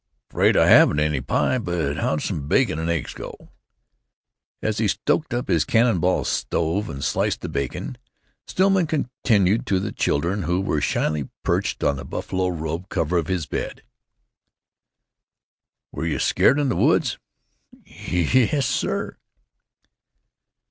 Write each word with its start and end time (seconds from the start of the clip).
"'Fraid 0.31 0.57
I 0.57 0.67
haven't 0.67 0.99
any 0.99 1.21
pie, 1.21 1.59
but 1.59 1.97
how'd 1.97 2.23
some 2.23 2.47
bacon 2.47 2.79
and 2.79 2.89
eggs 2.89 3.13
go?" 3.13 3.35
As 4.59 4.79
he 4.79 4.87
stoked 4.87 5.31
up 5.31 5.47
his 5.47 5.63
cannon 5.63 5.99
ball 5.99 6.23
stove 6.25 6.89
and 6.89 7.03
sliced 7.03 7.41
the 7.41 7.49
bacon, 7.49 7.99
Stillman 8.47 8.87
continued 8.87 9.67
to 9.67 9.79
the 9.79 9.91
children, 9.91 10.41
who 10.41 10.59
were 10.59 10.81
shyly 10.81 11.29
perched 11.43 11.83
on 11.83 11.97
the 11.97 12.03
buffalo 12.03 12.47
robe 12.47 12.89
cover 12.89 13.19
of 13.19 13.27
his 13.27 13.45
bed, 13.45 13.83
"Were 15.91 16.07
you 16.07 16.17
scared 16.17 16.57
in 16.59 16.69
the 16.69 16.75
woods?" 16.75 17.19
"Yes, 17.85 18.65
sir." 18.65 19.17